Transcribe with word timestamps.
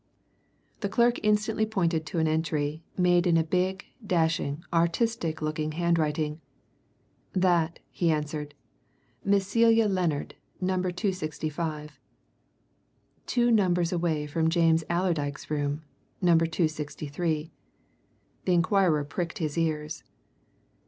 The 0.79 0.89
clerk 0.89 1.19
instantly 1.21 1.67
pointed 1.67 2.07
to 2.07 2.17
an 2.17 2.27
entry, 2.27 2.81
made 2.97 3.27
in 3.27 3.37
a 3.37 3.43
big, 3.43 3.85
dashing, 4.03 4.63
artistic 4.73 5.43
looking 5.43 5.73
handwriting. 5.73 6.41
"That," 7.33 7.77
he 7.91 8.09
answered. 8.09 8.55
"Miss 9.23 9.45
Celia 9.45 9.87
Lennard 9.87 10.33
Number 10.59 10.89
265." 10.89 11.99
Two 13.27 13.51
numbers 13.51 13.91
away 13.91 14.25
from 14.25 14.49
James 14.49 14.83
Allerdyke's 14.89 15.51
room 15.51 15.83
Number 16.19 16.47
263! 16.47 17.51
The 18.45 18.53
inquirer 18.55 19.03
pricked 19.03 19.37
his 19.37 19.55
ears. 19.55 20.03